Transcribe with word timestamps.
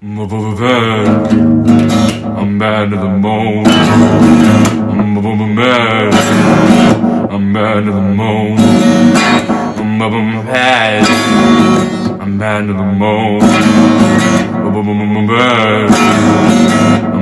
I'm. 0.00 1.08
I'm 2.38 2.56
bad 2.56 2.90
to 2.90 2.96
the 2.96 3.18
bone. 3.20 3.66
I'm 3.66 5.56
bad. 5.56 6.14
I'm 7.32 7.52
bad 7.52 7.84
to 7.84 7.90
the 7.90 8.14
bone. 8.16 8.58
I'm 9.76 9.98
bad. 10.46 11.04
I'm 12.20 12.38
bad 12.38 12.66
to 12.68 12.72
the 12.74 12.96
bone. 12.96 13.42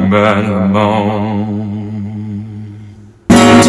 I'm 0.00 0.10
bad. 0.10 0.42
To 0.42 0.52
the 0.52 0.68
bone. 0.72 1.73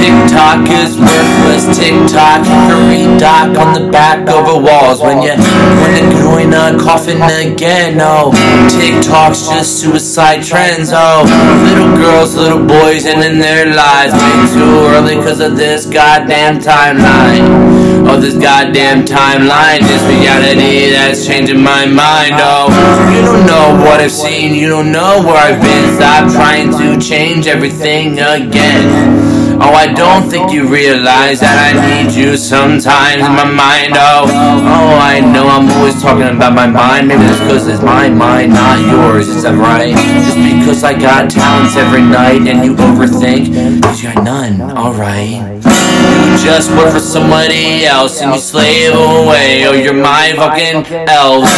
TikTok 0.06 0.70
is 0.70 1.00
worthless. 1.00 1.66
TikTok, 1.76 2.46
hickory 2.46 3.18
dock 3.18 3.58
on 3.58 3.74
the 3.74 3.90
back 3.90 4.20
of 4.30 4.46
the 4.46 4.60
walls. 4.62 5.02
When 5.02 5.24
you 5.24 5.34
when 5.82 5.98
the 5.98 6.06
growing 6.14 6.54
a 6.54 6.78
coffin 6.78 7.18
again, 7.24 7.98
oh. 8.00 8.30
TikTok's 8.70 9.50
just 9.50 9.82
suicide 9.82 10.44
trends, 10.44 10.92
oh. 10.94 11.26
Little 11.66 11.98
girls, 11.98 12.36
little 12.36 12.64
boys 12.64 13.08
ending 13.08 13.40
their 13.40 13.74
lives 13.74 14.14
way 14.14 14.54
too 14.54 14.86
early 14.94 15.16
because 15.16 15.40
of 15.40 15.58
this 15.58 15.88
goddamn 15.88 16.60
timeline. 16.60 18.06
Oh, 18.08 18.20
this 18.22 18.36
goddamn 18.36 19.06
timeline, 19.06 19.80
this 19.82 20.04
reality 20.04 20.92
that's 20.92 21.26
changing 21.26 21.64
my 21.64 21.88
mind, 21.88 22.36
oh. 22.38 22.70
You 23.10 23.26
don't 23.26 23.48
know 23.48 23.84
what 23.84 24.00
I've 24.02 24.12
seen, 24.12 24.54
you 24.54 24.70
don't 24.70 24.92
know 24.92 25.24
where 25.26 25.50
I've 25.50 25.60
been. 25.60 25.96
Stop 25.96 26.32
trying 26.32 26.70
to 26.78 27.04
change 27.04 27.48
everything 27.48 28.20
again. 28.20 29.35
Oh, 29.66 29.74
I 29.74 29.92
don't 29.92 30.30
think 30.30 30.52
you 30.54 30.68
realize 30.70 31.40
that 31.40 31.58
I 31.58 31.74
need 31.74 32.14
you 32.14 32.38
sometimes 32.38 33.18
in 33.18 33.34
my 33.34 33.50
mind. 33.50 33.98
Oh, 33.98 34.30
oh, 34.30 34.94
I 35.02 35.18
know 35.20 35.50
I'm 35.50 35.66
always 35.74 36.00
talking 36.00 36.30
about 36.30 36.54
my 36.54 36.68
mind. 36.68 37.08
Maybe 37.08 37.26
it's 37.26 37.40
because 37.40 37.66
it's 37.66 37.82
my 37.82 38.08
mind, 38.08 38.54
not 38.54 38.78
yours. 38.86 39.28
Is 39.28 39.42
that 39.42 39.58
right? 39.58 39.98
Just 40.22 40.38
because 40.38 40.84
I 40.84 40.94
got 40.94 41.32
talents 41.32 41.76
every 41.76 42.04
night 42.06 42.46
and 42.46 42.62
you 42.64 42.76
overthink, 42.78 43.82
cause 43.82 44.04
you 44.04 44.14
got 44.14 44.24
none. 44.24 44.62
Alright. 44.62 45.42
You 45.42 46.38
just 46.46 46.70
work 46.78 46.94
for 46.94 47.00
somebody 47.00 47.86
else 47.86 48.22
and 48.22 48.34
you 48.34 48.40
slave 48.40 48.94
away. 48.94 49.55
Oh, 49.68 49.74
you're 49.74 49.94
my 49.98 50.32
fucking 50.38 50.86
elf. 51.10 51.50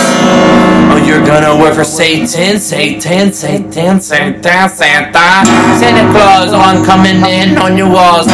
Oh, 0.90 1.04
you're 1.06 1.26
gonna 1.28 1.60
work 1.60 1.76
for 1.76 1.84
Satan, 1.84 2.26
Satan, 2.26 3.34
Satan, 3.34 3.34
Satan, 3.34 4.00
Santa. 4.00 4.70
Santa 5.76 6.12
Claus 6.16 6.54
on 6.54 6.86
coming 6.86 7.18
in 7.28 7.58
on 7.58 7.78
your 7.78 7.92
walls. 7.92 8.28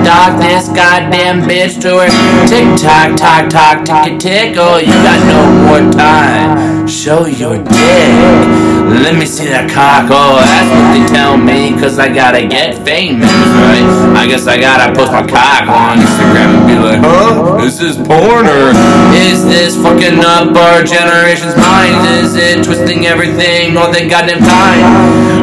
Dog, 0.00 0.40
this 0.40 0.68
goddamn 0.68 1.42
bitch 1.42 1.78
to 1.82 2.00
her. 2.00 2.08
Tick 2.48 2.64
tock, 2.80 3.14
tock, 3.14 3.50
tock, 3.50 3.84
tick 3.84 4.18
tick. 4.18 4.56
Oh, 4.56 4.78
you 4.78 4.96
got 5.04 5.20
no 5.28 5.40
more 5.68 5.92
time. 5.92 6.88
Show 6.88 7.26
your 7.26 7.58
dick. 7.58 8.72
Let 9.04 9.14
me 9.14 9.26
see 9.26 9.46
that 9.46 9.68
cock. 9.70 10.08
Oh, 10.08 10.40
that's 10.40 10.68
what 10.72 10.88
they 10.92 11.04
tell 11.12 11.36
me. 11.36 11.72
Cause 11.78 11.98
I 11.98 12.08
gotta 12.12 12.46
get 12.48 12.80
famous, 12.84 13.28
right? 13.28 13.84
I 14.16 14.26
guess 14.26 14.46
I 14.46 14.58
gotta 14.58 14.92
post 14.96 15.12
my 15.12 15.22
cock 15.22 15.68
on 15.68 15.98
Instagram 16.00 16.48
and 16.56 16.66
be 16.66 16.74
like, 16.80 17.00
huh? 17.00 17.21
Is 17.62 17.78
this 17.78 17.96
porn 17.96 18.46
or 18.46 18.74
is 19.14 19.44
this 19.44 19.76
fucking 19.76 20.18
up 20.18 20.56
our 20.56 20.82
generation's 20.82 21.56
minds? 21.56 22.10
Is 22.10 22.34
it 22.34 22.64
twisting 22.64 23.06
everything 23.06 23.76
all 23.76 23.90
the 23.90 24.08
goddamn 24.08 24.40
time? 24.40 24.82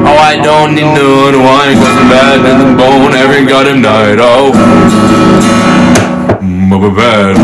Oh, 0.05 0.17
I 0.19 0.35
don't 0.35 0.75
need 0.75 0.91
no 0.93 1.29
unwind 1.29 1.79
cause 1.79 1.95
I'm 1.95 2.09
bad 2.11 2.43
in 2.43 2.59
the 2.59 2.75
bone 2.75 3.13
every 3.13 3.45
goddamn 3.45 3.81
night. 3.81 4.19
Oh, 4.19 4.51
mm, 6.43 6.71
I'm 6.75 6.93
bad. 6.93 7.37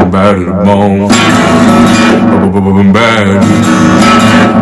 I'm 0.00 0.10
bad 0.10 0.34
to 0.36 0.44
the 0.46 0.52
bone. 0.64 1.10
I'm 2.80 2.92
bad. 2.94 3.28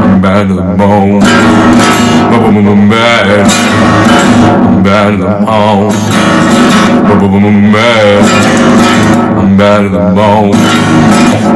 I'm 0.03 0.21
bad 0.21 0.49
to 0.49 0.55
the 0.55 0.63
bone. 0.77 1.23
I'm 1.23 2.89
bad. 2.91 3.47
I'm 4.59 4.83
bad 4.83 5.11
to 5.13 5.17
the 5.19 5.29
bone. 5.47 5.93
I'm 7.45 7.73
bad. 7.73 8.02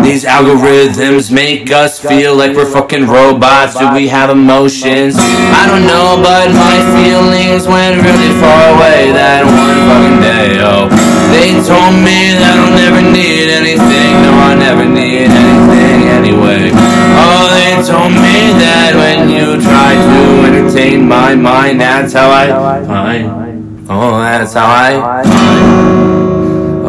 These 0.06 0.24
algorithms 0.24 1.32
make 1.32 1.72
us 1.72 1.98
feel 1.98 2.36
like 2.36 2.54
we're 2.54 2.70
fucking 2.70 3.08
robots. 3.08 3.76
Do 3.76 3.92
we 3.92 4.06
have 4.06 4.30
emotions? 4.30 5.16
I 5.18 5.66
don't 5.66 5.82
know, 5.90 6.14
but 6.22 6.54
my 6.54 6.78
feelings 6.94 7.66
went 7.66 7.98
really 7.98 8.30
far 8.38 8.78
away 8.78 9.10
that 9.10 9.42
one 9.42 9.78
fucking 9.90 10.20
day. 10.22 10.62
Oh, 10.62 10.86
they 11.34 11.58
told 11.66 11.98
me 11.98 12.38
that 12.38 12.54
I'll 12.62 12.78
never 12.78 13.02
need 13.02 13.50
anything. 13.50 14.10
No, 14.22 14.30
I 14.38 14.54
never 14.54 14.86
need 14.86 15.26
anything 15.26 16.06
anyway. 16.06 16.70
Oh, 17.18 17.50
they 17.58 17.74
told 17.82 18.14
me 18.14 18.54
that 18.62 18.94
when 18.94 19.28
you 19.28 19.60
try 19.60 19.98
to 19.98 20.46
entertain 20.46 21.08
my 21.08 21.34
mind, 21.34 21.80
that's 21.80 22.12
how 22.12 22.30
I 22.30 22.86
find. 22.86 23.90
Oh, 23.90 24.20
that's 24.20 24.54
how 24.54 24.66
I 24.66 26.25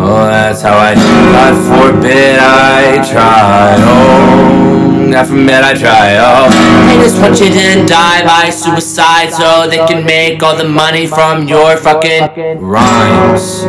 Oh, 0.10 0.26
that's 0.26 0.62
how 0.62 0.78
I. 0.78 0.96
God 0.96 1.56
forbid 1.68 2.40
I 2.40 3.04
try. 3.04 3.76
Oh, 3.76 5.12
God 5.12 5.28
forbid 5.28 5.62
I 5.68 5.74
try. 5.74 6.16
Oh, 6.16 6.48
they 6.88 6.96
just 7.04 7.20
want 7.20 7.36
you 7.42 7.52
to 7.52 7.86
die 7.86 8.24
by 8.24 8.50
suicide 8.50 9.34
so 9.34 9.68
they 9.68 9.84
can 9.86 10.06
make 10.06 10.42
all 10.42 10.56
the 10.56 10.64
money 10.64 11.08
from 11.08 11.46
your 11.46 11.76
fucking 11.76 12.24
rhymes. 12.62 13.64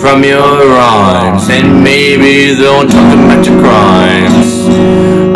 From 0.00 0.24
your 0.24 0.66
rhymes. 0.66 1.48
And 1.48 1.84
maybe 1.84 2.58
they'll 2.58 2.88
talk 2.90 3.14
about 3.14 3.46
your 3.46 3.60
crimes. 3.62 4.66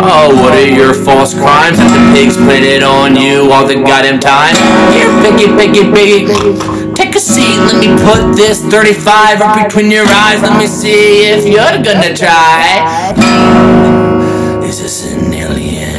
Oh, 0.03 0.35
what 0.43 0.53
are 0.55 0.67
your 0.67 0.93
false 0.93 1.33
crimes 1.33 1.77
that 1.77 1.87
the 1.87 2.03
pigs 2.19 2.35
put 2.35 2.59
it 2.59 2.83
on 2.83 3.15
you 3.15 3.49
all 3.49 3.65
the 3.65 3.75
goddamn 3.75 4.19
time? 4.19 4.55
Here, 4.91 5.07
piggy, 5.23 5.47
piggy, 5.55 5.87
piggy. 5.87 6.88
Take 7.09 7.17
a 7.17 7.21
seat, 7.21 7.57
let 7.57 7.79
me 7.81 7.87
put 8.05 8.35
this 8.35 8.61
35 8.61 9.41
up 9.41 9.63
between 9.63 9.89
your 9.89 10.05
eyes. 10.05 10.43
Let 10.43 10.59
me 10.59 10.67
see 10.67 11.25
if 11.25 11.43
you're 11.43 11.81
gonna 11.81 12.15
try. 12.15 13.15
Is 14.63 14.79
this 14.79 15.11
an 15.11 15.33
alien 15.33 15.95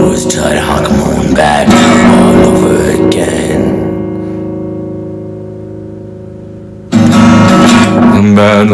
who's 0.00 0.24
tried 0.24 0.54
to 0.54 0.62
honk 0.62 0.88
moon 0.88 1.34
back 1.34 1.68
all 2.16 2.46
over 2.48 3.08
again? 3.08 3.60
Bad 8.34 8.68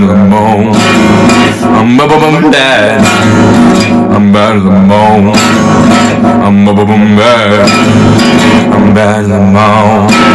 to 0.00 0.06
the 0.06 0.14
bone. 0.14 0.72
I'm 1.74 1.98
bad. 2.50 3.04
I'm 4.14 4.32
bad 4.32 4.54
the 4.64 4.70
bone. 4.88 6.03
I'm 6.24 6.64
bad. 6.64 6.88
I'm 6.94 7.16
bad. 7.16 7.68
I'm 8.72 8.94
bad. 8.94 9.30
I'm 9.30 9.52
bad. 9.52 10.33